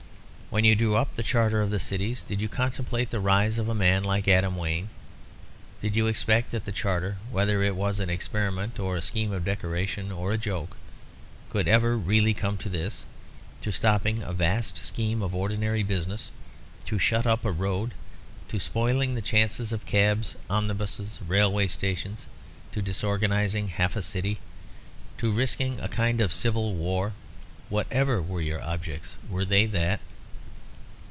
[0.53, 3.69] When you drew up the Charter of the Cities, did you contemplate the rise of
[3.69, 4.89] a man like Adam Wayne?
[5.79, 9.45] Did you expect that the Charter whether it was an experiment, or a scheme of
[9.45, 10.75] decoration, or a joke
[11.49, 13.05] could ever really come to this
[13.61, 16.31] to stopping a vast scheme of ordinary business,
[16.85, 17.93] to shutting up a road,
[18.49, 22.27] to spoiling the chances of cabs, omnibuses, railway stations,
[22.73, 24.37] to disorganising half a city,
[25.17, 27.13] to risking a kind of civil war?
[27.69, 30.01] Whatever were your objects, were they that?"